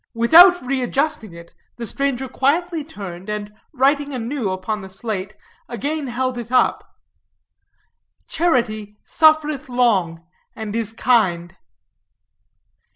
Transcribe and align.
Without 0.15 0.59
readjusting 0.63 1.31
it, 1.35 1.53
the 1.77 1.85
stranger 1.85 2.27
quietly 2.27 2.83
turned, 2.83 3.29
and 3.29 3.53
writing 3.71 4.13
anew 4.15 4.49
upon 4.49 4.81
the 4.81 4.89
slate, 4.89 5.37
again 5.69 6.07
held 6.07 6.39
it 6.39 6.51
up: 6.51 6.95
"Charity 8.27 8.97
suffereth 9.03 9.69
long, 9.69 10.25
and 10.55 10.75
is 10.75 10.91
kind." 10.91 11.55